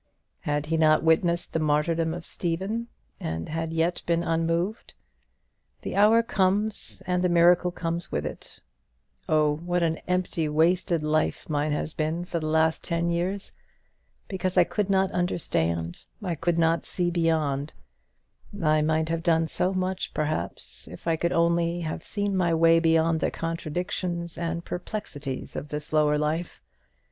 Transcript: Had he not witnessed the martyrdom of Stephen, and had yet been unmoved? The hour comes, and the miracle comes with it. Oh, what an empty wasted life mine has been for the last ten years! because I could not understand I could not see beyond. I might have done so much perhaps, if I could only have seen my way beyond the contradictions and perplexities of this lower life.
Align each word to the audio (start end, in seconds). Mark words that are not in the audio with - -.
Had 0.41 0.65
he 0.65 0.77
not 0.77 1.03
witnessed 1.03 1.53
the 1.53 1.59
martyrdom 1.59 2.11
of 2.15 2.25
Stephen, 2.25 2.87
and 3.19 3.49
had 3.49 3.71
yet 3.71 4.01
been 4.07 4.23
unmoved? 4.23 4.95
The 5.83 5.95
hour 5.95 6.23
comes, 6.23 7.03
and 7.05 7.23
the 7.23 7.29
miracle 7.29 7.69
comes 7.69 8.11
with 8.11 8.25
it. 8.25 8.61
Oh, 9.29 9.57
what 9.57 9.83
an 9.83 9.97
empty 10.07 10.49
wasted 10.49 11.03
life 11.03 11.47
mine 11.51 11.71
has 11.73 11.93
been 11.93 12.25
for 12.25 12.39
the 12.39 12.47
last 12.47 12.83
ten 12.83 13.11
years! 13.11 13.51
because 14.27 14.57
I 14.57 14.63
could 14.63 14.89
not 14.89 15.11
understand 15.11 15.99
I 16.23 16.33
could 16.33 16.57
not 16.57 16.83
see 16.83 17.11
beyond. 17.11 17.73
I 18.59 18.81
might 18.81 19.09
have 19.09 19.21
done 19.21 19.47
so 19.47 19.71
much 19.71 20.15
perhaps, 20.15 20.87
if 20.87 21.05
I 21.07 21.15
could 21.15 21.31
only 21.31 21.81
have 21.81 22.03
seen 22.03 22.35
my 22.35 22.55
way 22.55 22.79
beyond 22.79 23.19
the 23.19 23.29
contradictions 23.29 24.35
and 24.35 24.65
perplexities 24.65 25.55
of 25.55 25.67
this 25.69 25.93
lower 25.93 26.17
life. 26.17 26.59